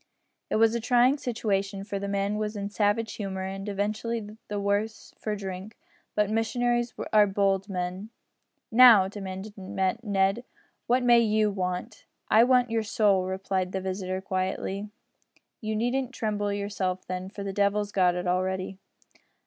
[0.49, 4.35] It was a trying situation, for the man was in a savage humour, and evidently
[4.47, 5.77] the worse for drink.
[6.15, 8.09] But missionaries are bold men.
[8.71, 10.43] "Now," demanded Ned,
[10.87, 14.89] "what may you want?" "I want your soul," replied his visitor, quietly.
[15.59, 18.79] "You needn't trouble yourself, then, for the devil's got it already."